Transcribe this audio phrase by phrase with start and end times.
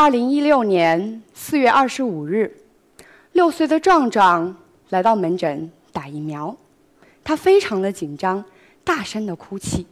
[0.00, 2.62] 二零一六年四月二十五日，
[3.32, 4.56] 六岁的壮壮
[4.88, 6.56] 来到门诊打疫苗，
[7.22, 8.42] 他非常的紧张，
[8.82, 9.86] 大声的哭泣。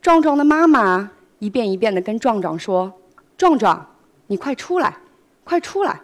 [0.00, 2.94] 壮壮的妈妈一遍一遍的跟壮壮说
[3.36, 3.86] ：“壮壮，
[4.28, 4.96] 你快出来，
[5.44, 6.00] 快出来，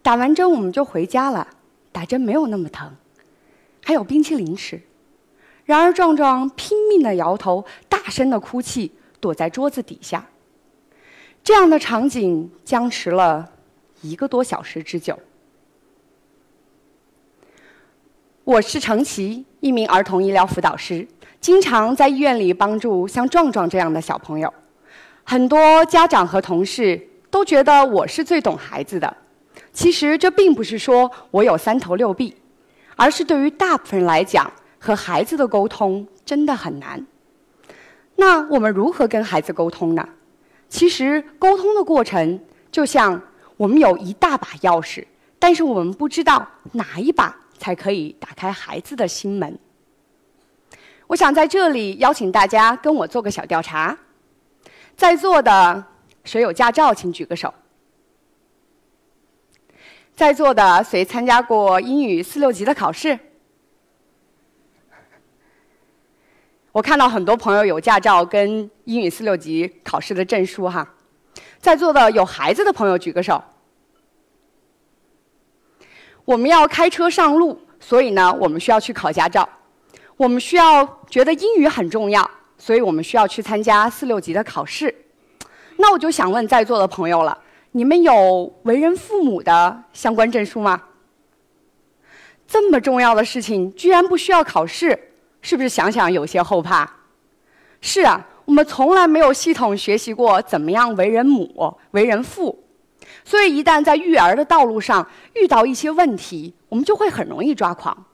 [0.00, 1.48] 打完针我们就回家了。
[1.90, 2.88] 打针没有那么疼，
[3.84, 4.80] 还有冰淇淋吃。”
[5.66, 10.28] 然而壮壮拼命的摇头，大声的哭泣，躲在桌子底下。
[11.44, 13.50] 这样的场景僵持了
[14.00, 15.18] 一个多小时之久。
[18.44, 21.06] 我是程琦，一名儿童医疗辅导师。
[21.40, 24.52] 经常在医院里帮助像壮壮这样的小朋友，
[25.24, 29.16] 很多家长和同事都觉得我是最懂孩子的。
[29.72, 32.36] 其实这并不是说我有三头六臂，
[32.94, 37.04] 而是对于大部分人来讲，和孩子的沟通真的很难。
[38.14, 40.08] 那我们如何跟孩子沟通呢？
[40.72, 43.20] 其实沟通的过程就像
[43.58, 45.04] 我们有一大把钥匙，
[45.38, 49.58] 但是我们不知道哪一把才可以打开孩子的心门。
[51.08, 53.96] 我想在这里邀请大家跟我做个小调查，
[54.96, 55.84] 在座的
[56.24, 57.52] 谁有驾照，请举个手。
[60.16, 63.18] 在座的谁参加过英语四六级的考试？
[66.72, 70.88] 我看到很多朋友有驾照跟英语四六级考试的证书哈。
[71.60, 73.42] 在座的有孩子的朋友举个手。
[76.24, 79.46] 我们要开车上路，所以呢，我们需要去考驾照。
[80.16, 84.94] 我们需要觉得英语很重要，所以我们需要去参加四六级的考试。
[85.76, 87.36] 那我就想问在座的朋友了：
[87.72, 90.80] 你们有为人父母的相关证书吗？
[92.46, 95.11] 这么重要的事情居然不需要考试，
[95.42, 96.90] 是不是想想有些后怕？
[97.82, 102.64] 是啊，我们从来没有系统学习过怎么样为人母、为人父，
[103.24, 108.06] 所以一旦在育儿的道路上遇到一些问题，我们就会很容易抓狂，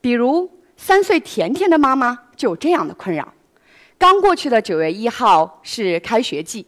[0.00, 0.48] 比如。
[0.78, 3.32] 三岁甜甜的妈妈就有这样的困扰。
[3.96, 6.66] 刚过去的九月一号是开学季，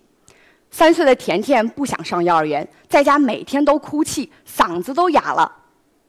[0.70, 5.54] 三岁的甜甜不想上幼儿园，在家每天都哭泣，嗓子都哑了。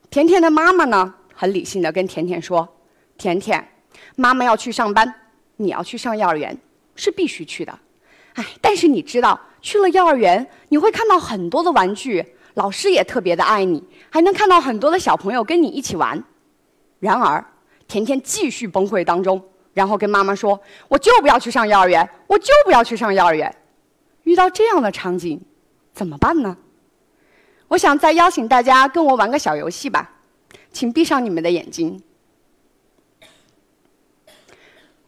[0.10, 2.66] 甜甜的妈妈呢，很理性的跟甜甜说
[3.20, 3.68] ：“甜甜，
[4.16, 5.14] 妈妈要去上班，
[5.58, 6.58] 你要去上幼儿园，
[6.96, 7.80] 是必须去的。
[8.34, 16.24] 哎，但是你知道，去了幼儿园，你会看到很多的玩具，老师也特别的爱你，还能看到很多的小朋友跟你一起玩。
[17.00, 17.46] 然而。”
[17.90, 23.52] 甜甜继续崩溃当中，然后跟妈妈说：“我就不要去上幼儿园，我就不要去上幼儿园。”
[24.26, 25.42] 遇到这样的场景，
[25.92, 26.56] 怎么办呢？
[27.68, 30.08] 我想再邀请大家跟我玩个小游戏吧，
[30.72, 32.00] 请闭上你们的眼睛。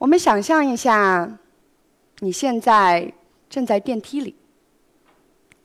[0.02, 1.38] 我们想象一下，
[2.22, 3.14] 你现在
[3.48, 4.36] 正在电梯里，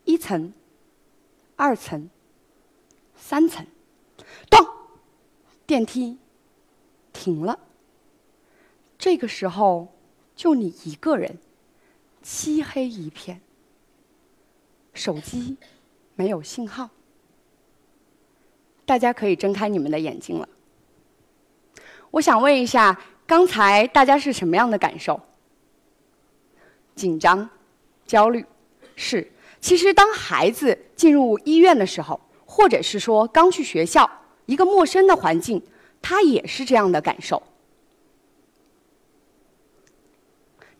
[0.05, 0.53] 一层、
[1.57, 2.11] 二层、
[3.15, 3.67] 三层，
[4.51, 4.61] 咚，
[5.67, 6.19] 电梯。
[7.15, 7.59] 停了。
[8.99, 9.89] 这个时候，
[10.35, 11.39] 就你一个人，
[12.23, 13.41] 漆黑一片，
[14.93, 15.57] 手机
[16.15, 16.91] 没有信号。
[18.85, 20.47] 大家可以睁开你们的眼睛了。
[22.11, 25.21] 我想问一下，刚才大家是什么样的感受？
[26.95, 27.49] 紧张、
[28.07, 28.45] 焦虑，
[28.95, 29.33] 是。
[29.61, 34.09] 其实，当孩子进入医院的时候，或者是说刚去学校，
[34.47, 35.63] 一个陌生的环境。
[36.03, 37.43] 他也是这样的感受，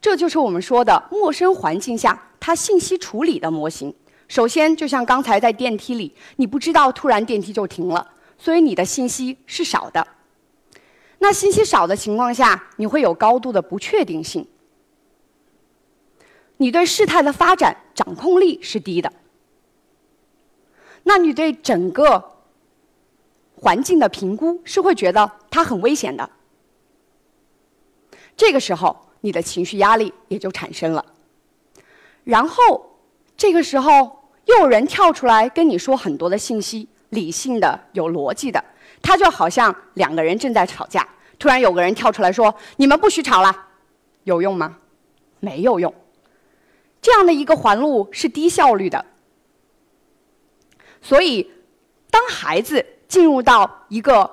[0.01, 3.93] 这就是我们说的陌生环境下他信息处理的模型。
[4.29, 8.09] 首先，就像刚才在电梯里，你不知道突然电梯就停了，
[8.39, 10.07] 所以你的信息是少的。
[11.27, 14.47] 那信息少的情况下，你会有高度的不确定性，
[16.59, 19.13] 你对事态的发展掌控力是低的。
[21.03, 22.33] 那你对整个。
[23.59, 26.29] 环境的评估是会觉得它很危险的，
[28.37, 31.03] 这个时候你的情绪压力也就产生了。
[32.23, 32.99] 然后
[33.35, 38.63] 这个时候又有人跳出来跟你说很多的信息，理性的、有逻辑的，
[39.01, 41.09] 他就好像两个人正在吵架，
[41.39, 43.67] 突然有个人跳出来说：“你们不许吵了。”
[44.25, 44.79] 有用吗？
[45.41, 45.95] 没有用。
[47.01, 49.05] 这样的一个环路是低效率的。
[51.01, 51.51] 所以，
[52.11, 52.85] 当孩子。
[53.09, 54.29] 进入到一个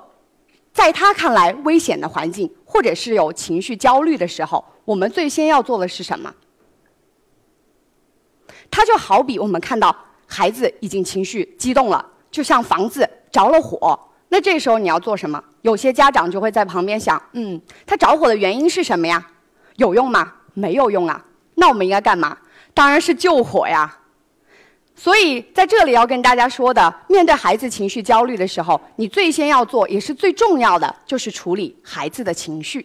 [0.72, 6.34] 在他看来危险的环境，或者是有情绪焦虑的时候，我们最先要做的是什么？
[8.68, 9.96] 他就好比我们看到
[10.26, 13.96] 孩子已经情绪激动了，就像房子着了火，
[14.34, 15.40] 那这时候你要做什么？
[15.62, 19.24] 有些家长就会在旁边想：嗯，他着火的原因是什么呀？
[19.76, 20.32] 有用吗？
[20.54, 21.24] 没有用啊。
[21.54, 22.36] 那我们应该干嘛？
[22.74, 23.96] 当然是救火呀。
[24.96, 32.84] 所以在这里要跟大家说的，面对孩子情绪焦虑的时候，你最先要做也是最重要的，就是处理孩子的情绪。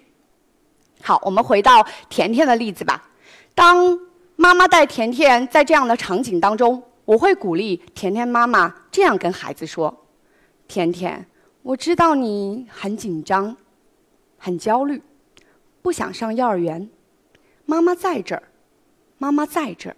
[1.02, 3.10] 好，我们回到甜甜的例子吧。
[3.56, 3.98] 当
[4.36, 10.06] 妈妈带甜甜在这样的场景当中，我会鼓励甜甜妈妈这样跟孩子说
[10.70, 11.26] ：“甜甜，
[11.70, 13.56] 我知道你很紧张，
[14.40, 15.04] 很焦虑，
[15.84, 16.90] 不想上幼儿园。
[17.64, 18.42] 妈妈在这儿，
[19.20, 19.96] 妈妈在这儿。”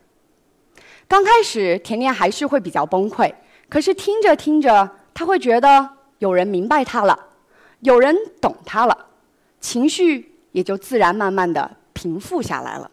[1.07, 3.33] 刚开始，甜甜还是会比较崩溃。
[3.69, 5.89] 可是听着听着，她会觉得
[6.19, 7.17] 有人明白她了，
[7.79, 9.05] 有人懂她了，
[9.61, 12.91] 情绪也就自然慢慢的平复下来了。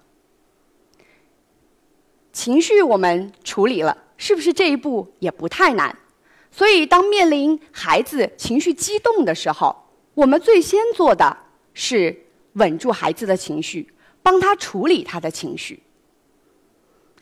[2.33, 5.99] 情绪我们处理了，是不是这一步也不太难？
[6.50, 9.75] 所以，当面临孩子情绪激动的时候，
[10.15, 11.37] 我们最先做的
[11.75, 12.25] 是
[12.55, 13.93] 稳住孩子的情绪，
[14.23, 15.83] 帮他处理他的情绪。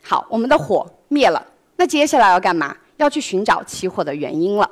[0.01, 1.45] 好，我们的火灭了，
[1.75, 2.75] 那接下来要干嘛？
[2.97, 4.67] 要去寻找起火的原因了。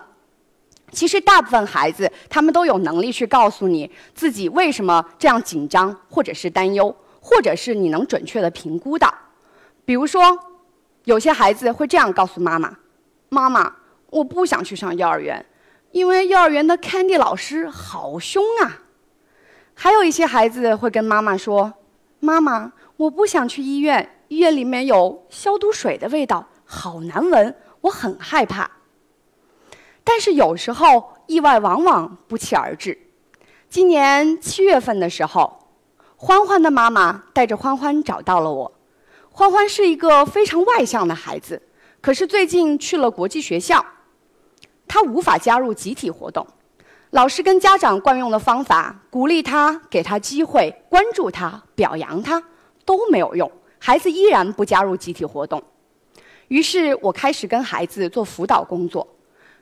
[0.91, 9.13] 其实大部分孩子他们都有能力去告诉你自己为什么这样紧张，或者是担忧，或者是你能准确的评估到。
[9.83, 10.39] 比如说，
[11.03, 12.75] 有些孩子会这样告诉妈妈
[13.29, 13.71] ：“妈妈，
[14.09, 15.45] 我不想去上幼儿园，
[15.91, 18.81] 因为幼儿园的 Candy 老师好凶啊。”
[19.77, 21.73] 还有一些孩子会跟妈妈说
[22.19, 28.71] ：“妈妈，我不想去医院。”医院里面有消毒水的味道，好难闻，我很害怕。
[30.03, 32.97] 但是有时候意外往往不期而至。
[33.69, 35.69] 今年七月份的时候，
[36.15, 38.71] 欢欢的妈妈带着欢欢找到了我。
[39.29, 41.61] 欢欢是一个非常外向的孩子，
[42.01, 43.85] 可是最近去了国际学校，
[44.87, 46.45] 他无法加入集体活动。
[47.11, 52.41] 老师跟家长惯用的方法，鼓励他、给他机会、关注他、表扬他，
[52.83, 53.49] 都没有用。
[53.79, 55.63] 孩子依然不加入集体活动，
[56.47, 59.07] 于是我开始跟孩子做辅导工作。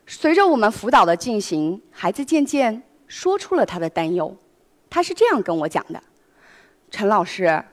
[0.08, 4.36] 随着我们辅导的进行，孩子渐渐说出了他的担忧。
[4.90, 6.02] 他是这样跟我讲的
[6.90, 7.64] ：“陈老师，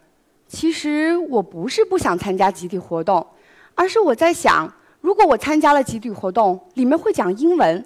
[0.49, 3.27] 其实我不是不想参加集体活动，
[3.75, 7.85] 而是我在想，如果我参加了集体活动，里面会讲英文，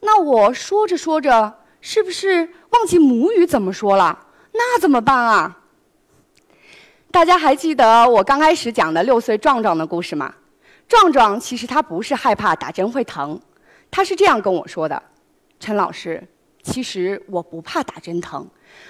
[0.00, 4.26] 那我说着说着，是不是忘记母语怎么说了？
[4.52, 5.60] 那怎么办啊？”
[7.12, 10.34] 大家还记得我刚开始讲的六岁壮壮的故事吗？
[10.88, 13.40] 壮壮其实他不是害怕打针会疼，
[13.90, 15.00] 他是这样跟我说的
[15.60, 16.26] ：“陈老师，
[16.62, 18.48] 其实我不怕打针疼，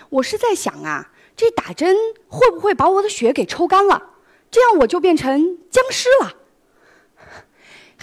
[0.09, 1.97] 我是在想啊，这打针
[2.29, 4.01] 会不会把我的血给抽干了，
[4.51, 6.33] 这样我就变成僵尸了。”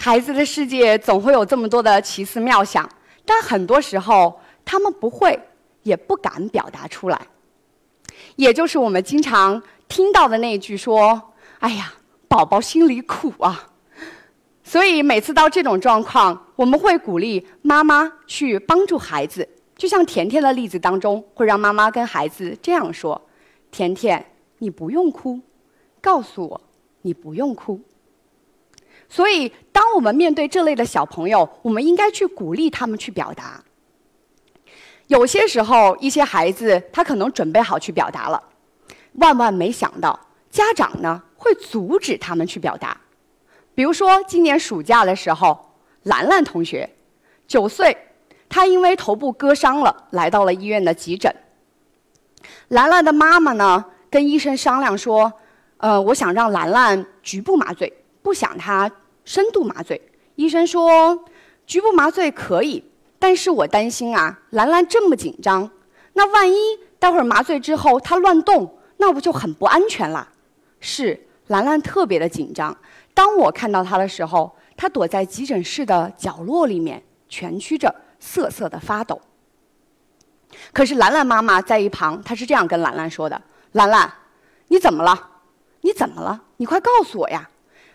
[0.04, 2.90] 孩子的世界总会有这么多的奇思妙想，
[3.24, 5.38] 但很多时候他们不会，
[5.84, 7.28] 也不敢表达出来，
[8.34, 9.62] 也就是我们经常。
[9.86, 11.22] 听到的那句说
[11.60, 11.94] ：“哎呀，
[12.26, 13.70] 宝宝心里苦啊。”
[14.64, 19.48] 所以每次到这种状况，我们会鼓励妈妈去帮助孩子。
[19.76, 23.22] 就像甜甜的例子当中，会让妈妈跟孩子这样说
[23.70, 24.26] ：“甜甜，
[24.58, 25.38] 你不用哭，
[26.00, 26.60] 告诉我
[27.02, 27.80] 你不用哭。”
[29.12, 33.62] 所以，当我们面对这类的小朋友，我们应该去鼓励他们去表达。
[35.08, 38.42] 有些时候，一些孩子他可能准备好去表达了。
[39.16, 40.18] 万万没想到，
[40.50, 42.96] 家长呢会阻止他们去表达。
[43.74, 46.88] 比如说，今年暑假的时候，兰兰同学，
[47.46, 47.94] 九岁，
[48.48, 51.30] 她因为头部割伤了，来到了医院的急诊。
[52.68, 55.30] 兰兰的妈妈呢跟医生商量说
[55.76, 58.90] ：“呃，我想让兰兰局部麻醉，不想她
[59.24, 60.00] 深度麻醉。”
[60.36, 61.24] 医生说
[61.66, 62.84] ：“局部麻醉可以，
[63.18, 65.70] 但是我担心啊，兰兰这么紧张，
[66.14, 66.56] 那万一
[66.98, 70.28] 待会儿麻醉之后她乱动。”那不就很不安全啦？
[70.78, 72.76] 是兰兰特别的紧张。
[73.12, 79.20] 当我看到她的时候，她躲在急诊室的角落里面，蜷曲着，瑟瑟的发抖。
[80.72, 84.12] 可是兰兰妈妈在一旁，她是这样跟兰兰说的：“兰兰，
[84.68, 85.30] 你怎么了？
[85.80, 86.40] 你怎么了？
[86.58, 87.50] 你快告诉我呀！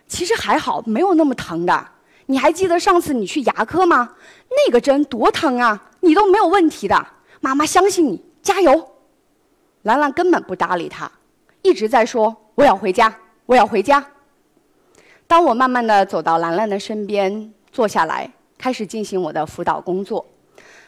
[0.08, 1.88] 其实还好，没有那么疼的。
[2.28, 4.16] 你还记得上次你去牙科吗？
[4.50, 5.92] 那个针多疼啊！
[6.02, 7.08] 你都没有问题的。
[7.40, 8.92] 妈妈相信你，加油！”
[9.84, 11.10] 兰兰根本不搭理他，
[11.62, 13.14] 一直在说：“我要回家，
[13.46, 14.06] 我要回家。”
[15.28, 20.26] 当我慢慢的走到兰兰的身边，坐下来，开始进行我的辅导工作，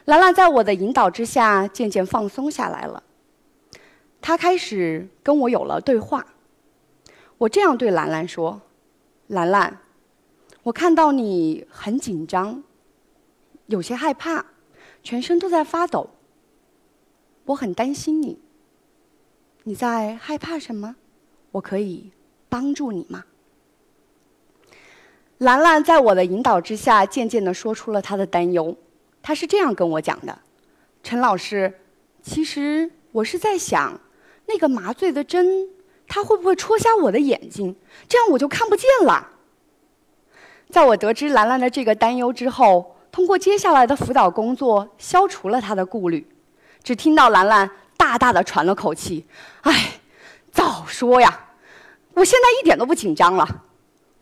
[0.05, 3.01] 兰兰在我的引导之下，渐渐放松下来了。
[4.21, 6.25] 她开始跟我有了对话。
[7.37, 8.61] 我这样对兰兰说
[9.29, 9.79] ：“兰兰，
[10.63, 12.63] 我看到你很紧张，
[13.67, 14.43] 有些害怕，
[15.03, 16.09] 全身都在发抖，
[17.45, 18.39] 我很担心你。”
[19.63, 20.95] 你在害怕什么？
[21.51, 22.11] 我可以
[22.47, 23.23] 帮助你吗？
[25.37, 28.75] 兰兰在我的引导之下，渐渐地说出了她的担忧。
[29.21, 30.39] 她是这样跟我讲的
[31.03, 31.71] ：“陈老师，
[32.23, 34.01] 其实我是在想，
[34.47, 35.69] 那个麻醉的针，
[36.09, 37.73] 他会不会戳瞎我的眼睛？
[38.09, 39.25] 这样我就看不见了。”
[40.69, 46.27] 在我得知兰兰的这个担忧之后，通过接下来的辅导工作，消除了她的顾虑。
[46.83, 49.25] 只听到兰兰大大的喘了口气
[49.63, 50.01] ：“哎，
[50.51, 51.45] 早说呀！
[52.13, 53.63] 我现在一点都不紧张了。”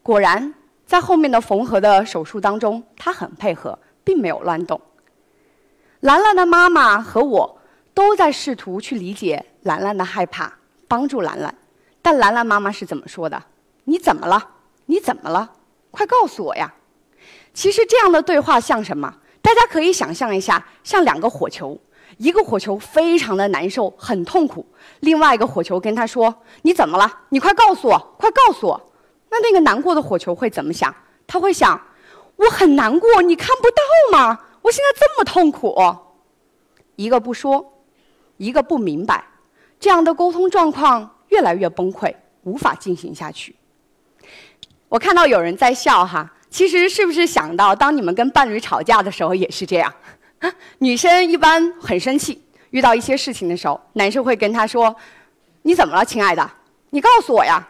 [0.03, 0.53] 果然。
[0.87, 4.79] 在后面的缝合的手术当中，他很配合，并没有乱动。
[5.99, 7.59] 兰兰的妈妈和我
[7.93, 10.49] 都在试图去理解兰兰的害怕，
[10.87, 11.53] 帮助兰兰。
[12.09, 13.43] 但兰兰妈妈是怎么说的？
[13.83, 14.41] 你怎么了？
[14.85, 15.51] 你怎么了？
[15.91, 16.73] 快告诉我呀！
[17.53, 19.13] 其实这样的对话像什么？
[19.41, 21.77] 大家可以想象一下，像两个火球，
[22.15, 24.65] 一个火球非常的难受，很痛苦；
[25.01, 26.33] 另外一个火球跟他说
[26.63, 27.23] ：“你怎么了？
[27.27, 28.81] 你快告诉我，快告诉我。”
[29.29, 30.95] 那那个难过的火球会怎么想？
[31.27, 31.77] 他会想：
[32.37, 34.39] 我很难过，你看不到吗？
[34.61, 35.75] 我现在这么痛苦。
[36.95, 37.81] 一个不说，
[38.37, 39.25] 一个不明白，
[39.77, 43.55] 这样的沟通状况越来越崩溃，无法进行下去。
[44.89, 49.93] 我看到有人在笑哈，其实是不是想到当你们跟伴侣吵架的时候也是这样？
[50.79, 54.95] 女生一般很生气，遇到一些事情的时候，男生会跟她说
[55.63, 56.49] ：“你怎么了，亲爱的？
[56.91, 57.67] 你告诉我呀。”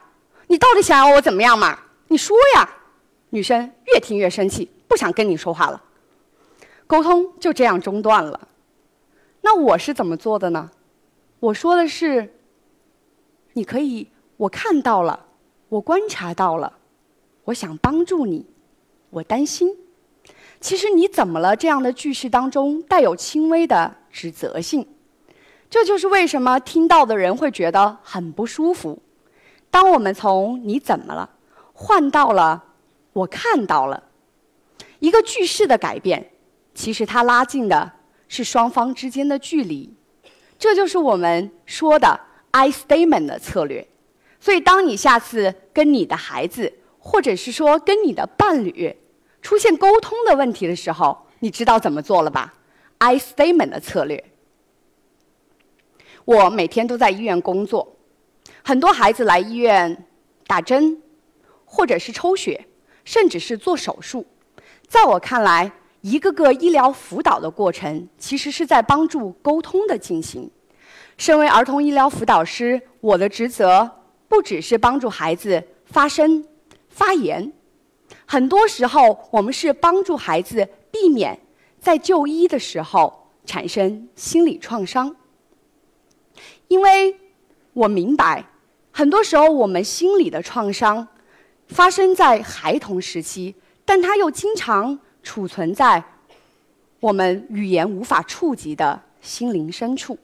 [0.49, 1.77] 你到底想要我怎么样嘛？
[2.07, 2.69] 你说呀！
[3.31, 5.81] 女生越听越生气，不想跟你说话了。
[6.87, 8.47] 沟通就这样中断了。
[9.41, 10.71] 那我是怎么做的呢？
[11.41, 12.33] 我说的是：
[13.57, 15.25] 你可以，我看到了，
[15.67, 16.77] 我观察到了，
[17.45, 18.45] 我想帮助你，
[19.09, 19.75] 我担心。
[20.61, 21.55] 其实你怎么了？
[21.55, 24.87] 这样的句式当中带有轻微的指责性，
[25.71, 29.01] 这就是为什么听到的人会觉得很不舒服。
[29.71, 31.27] 当我们从“你怎么了”
[31.73, 32.63] 换到了
[33.11, 34.03] “我看到了”，
[34.99, 36.31] 一个句式的改变，
[36.75, 37.91] 其实它拉近的
[38.27, 39.91] 是双方之间的距离。
[40.59, 42.19] 这就是我们说的
[42.57, 43.87] “I statement” 的策略。
[44.39, 48.95] 所以，当你下次跟你的孩子，或者是说跟你的伴侣
[49.43, 52.55] 出现沟通的问题的时候，你知道怎么做了吧
[52.97, 54.23] ？“I statement” 的策略。
[56.25, 57.95] 我每天都在医院工作。
[58.63, 60.05] 很多孩子来医院
[60.47, 60.99] 打针，
[61.63, 62.65] 或者是抽血，
[63.05, 64.25] 甚至是做手术。
[64.87, 65.71] 在我看来，
[66.01, 70.49] 一个个医疗辅导的过程，其实是在帮助沟通的进行。
[71.17, 73.89] 身为儿童医疗辅导师，我的职责
[74.27, 76.45] 不只是帮助孩子发声、
[76.89, 77.51] 发言，
[78.25, 81.39] 很多时候我们是帮助孩子避免
[81.79, 85.15] 在就医的时候产生心理创伤，
[86.67, 87.15] 因为
[87.73, 88.45] 我明白。
[88.91, 91.07] 很多时候，我们心理的创伤
[91.67, 93.55] 发生在孩童时期，
[93.85, 96.03] 但它又经常储存在
[96.99, 100.17] 我们语言无法触及的心灵深处。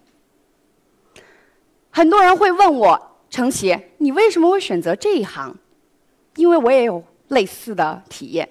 [1.95, 5.55] 很多人会问我：“程琦，你为什么会选择这一行？”
[6.35, 8.49] 因为我也有类似的体验。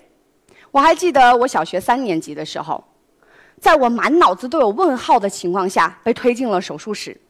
[0.70, 2.82] 我还记得我小学三年级的时候，
[3.60, 7.20] 在我满脑子都有问号的情况下，被推进了手术室。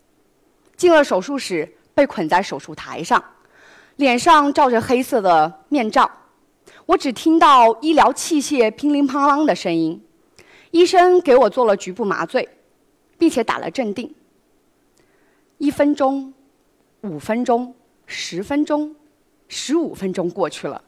[0.76, 1.76] 进了手术室。
[1.94, 3.22] 被捆在手术台上，
[3.96, 6.10] 脸上罩着黑色的面罩，
[6.86, 10.02] 我只听到医疗器械乒铃乓啷的声音。
[10.70, 12.48] 医生给我做了局部麻醉，
[13.18, 14.10] 并且打了镇定。
[15.62, 16.34] 一分钟、
[17.02, 17.72] 五分钟、
[18.04, 18.96] 十分钟、
[19.46, 20.82] 十五分钟过去了，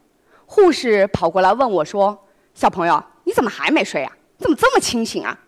[0.47, 4.13] 护士跑过来问我说：“小朋友，你怎么还没睡啊？
[4.37, 5.39] 怎么这么清醒啊？”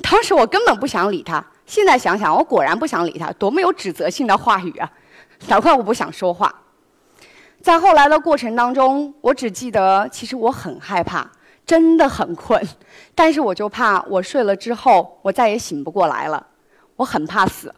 [0.00, 1.44] 当时我根本不想理他。
[1.66, 4.90] 现在想想，我果然不想理他，多么有指责性的话语啊！
[5.48, 6.62] 难怪我不想说话。
[7.60, 11.30] 在后来的过程当中，我只记得，其实我很害怕，
[11.66, 12.66] 真的很困，
[13.14, 16.46] 但是我就怕我睡了之后，我再也醒不过来了，
[16.96, 17.74] 我很怕死。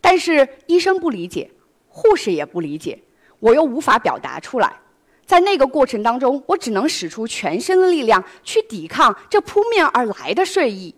[0.00, 1.50] 但是医生不理解，
[1.88, 3.02] 护士也不理解，
[3.40, 4.80] 我又无法表达出来，
[5.24, 10.94] 在那个过程当中，我只能使出全身的力量去抵抗这扑面而来的睡意。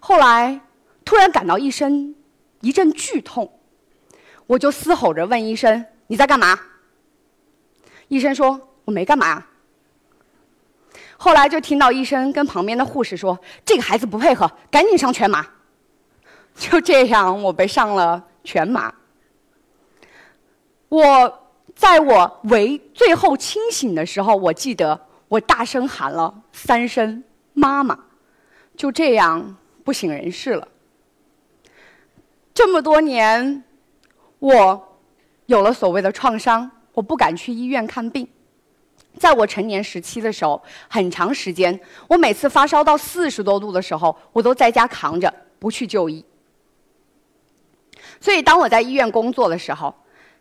[0.00, 0.60] 后来，
[1.04, 2.14] 突然感到一身
[2.60, 3.50] 一阵剧痛，
[4.46, 6.58] 我就嘶吼着问医生：“你在干嘛？”
[8.08, 9.44] 医生说：“我没干嘛。”
[11.18, 15.46] 后来就听到医生跟旁边的护士说：“这个孩子不配合，赶紧上全麻。”
[16.60, 18.92] 就这样，我被上了全麻。
[20.88, 27.22] 我在我为最后清醒的时候，我记得我大声喊了三声
[27.54, 27.96] “妈妈”，
[28.76, 29.56] 就这样。
[29.84, 30.68] 不省人事了。
[32.52, 33.64] 这么多年，
[34.38, 34.98] 我
[35.46, 38.26] 有了所谓的创伤，我我不敢去医院看病。
[39.20, 46.24] 在我成年时期的时候，很长时间，我每次发烧到四十多度的时候，我都在家扛着，不去就医。
[48.20, 49.94] 所以，当我在医院工作的时候，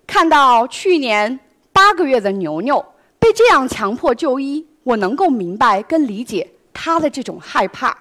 [0.05, 1.39] 看到去年
[1.71, 2.83] 八个月的牛牛
[3.19, 7.97] 被这样强迫就医，我能够明白跟理解他的这种害怕。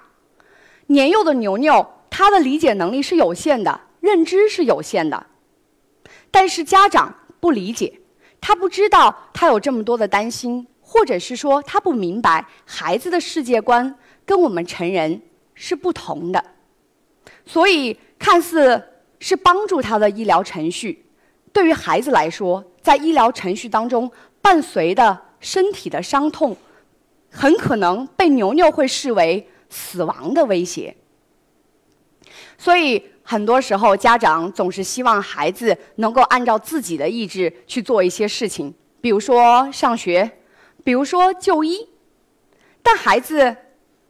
[0.86, 5.26] 年幼的牛牛，他的理解能力是有限的，认知是有限的，
[6.30, 8.00] 但是家长不理解。
[8.40, 13.92] 他不知道他有这么多的担心，或者是说他不明白孩子的世界观
[14.24, 15.20] 跟我们成人
[15.54, 16.44] 是不同的，
[17.44, 18.80] 所以看似
[19.18, 21.06] 是帮助他的医疗程序，
[21.52, 26.56] 对于孩子来说，在医疗程序当中伴随的身体的伤痛，
[27.30, 30.96] 很可能被牛牛会视为死亡的威胁，
[32.58, 33.02] 所以。
[33.28, 40.30] 很多时候，家长总是希望孩子能够按照自己的意志去做一些事情，比如说上学，
[40.84, 41.88] 比如说就医。
[42.84, 43.56] 但孩子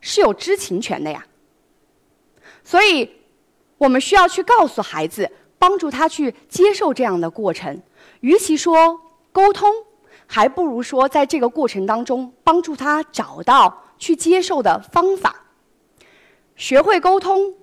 [0.02, 1.26] 是有知情权的呀，
[2.62, 3.10] 所以
[3.78, 7.83] 我们需要去告诉孩子，帮助他去接受这样的过程。
[8.21, 9.00] 与其说
[9.33, 9.71] 沟通，
[10.26, 15.45] 还不如说在这个过程当中帮助他找到去接受的方法，
[16.56, 17.54] 学会沟通，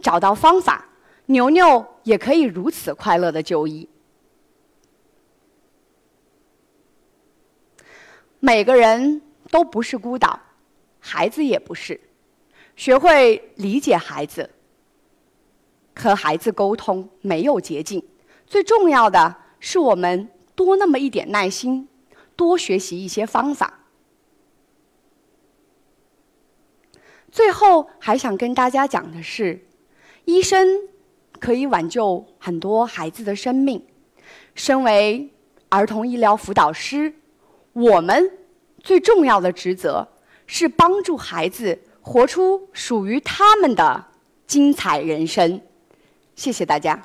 [0.00, 0.84] 找到方法。
[1.26, 3.86] 牛牛也可以如此快乐的就医。
[8.40, 10.40] 每个人都不是孤岛，
[11.00, 12.00] 孩子也不是。
[12.76, 14.48] 学会理解孩子，
[15.98, 18.02] 和孩子沟通没有捷径。
[18.46, 21.88] 最重要的是，我们多那么一点耐心，
[22.36, 23.80] 多学习一些方法。
[27.30, 29.66] 最后还想跟大家讲的是，
[30.24, 30.88] 医生。
[31.40, 33.80] 可以挽救很多孩子的生命。
[34.56, 35.32] 身为
[35.68, 37.14] 儿童医疗辅导师，
[37.74, 38.32] 我们
[38.82, 40.08] 最重要的职责
[40.48, 44.04] 是帮助孩子活出属于他们的
[44.48, 45.60] 精彩人生。
[46.38, 46.96] 谢谢大家。